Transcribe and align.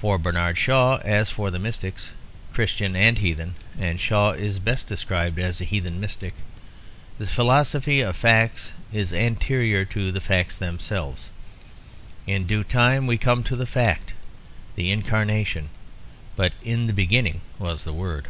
For 0.00 0.18
Bernard 0.18 0.58
Shaw, 0.58 0.96
as 1.04 1.30
for 1.30 1.48
the 1.48 1.58
mystics, 1.60 2.10
Christian 2.52 2.96
and 2.96 3.18
heathen 3.18 3.54
(and 3.78 4.00
Shaw 4.00 4.32
is 4.32 4.58
best 4.58 4.88
described 4.88 5.38
as 5.38 5.60
a 5.60 5.64
heathen 5.64 6.00
mystic), 6.00 6.34
the 7.16 7.28
philosophy 7.28 8.00
of 8.00 8.16
facts 8.16 8.72
is 8.92 9.12
anterior 9.12 9.84
to 9.84 10.10
the 10.10 10.20
facts 10.20 10.58
themselves. 10.58 11.28
In 12.26 12.44
due 12.44 12.64
time 12.64 13.06
we 13.06 13.16
come 13.16 13.44
to 13.44 13.54
the 13.54 13.64
fact, 13.64 14.14
the 14.74 14.90
incarnation; 14.90 15.68
but 16.34 16.54
in 16.64 16.88
the 16.88 16.92
beginning 16.92 17.40
was 17.60 17.84
the 17.84 17.92
Word. 17.92 18.26